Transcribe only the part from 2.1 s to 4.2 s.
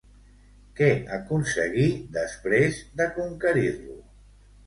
després de conquerir-lo?